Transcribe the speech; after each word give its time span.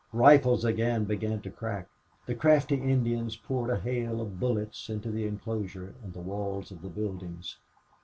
Rifles 0.13 0.65
again 0.65 1.03
began 1.03 1.41
to 1.41 1.51
crack. 1.51 1.87
The 2.25 2.33
crafty 2.33 2.73
Indians 2.73 3.35
poured 3.35 3.69
a 3.69 3.79
hail 3.79 4.19
of 4.19 4.39
bullets 4.39 4.89
into 4.89 5.11
the 5.11 5.27
inclosure 5.27 5.93
and 6.03 6.11
the 6.11 6.19
walls 6.21 6.71
of 6.71 6.81
the 6.81 6.89
buildings. 6.89 7.59